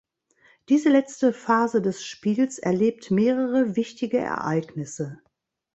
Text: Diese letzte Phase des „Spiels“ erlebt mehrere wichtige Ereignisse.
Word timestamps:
Diese 0.69 0.89
letzte 0.89 1.31
Phase 1.31 1.79
des 1.79 2.03
„Spiels“ 2.03 2.57
erlebt 2.57 3.11
mehrere 3.11 3.75
wichtige 3.75 4.17
Ereignisse. 4.17 5.21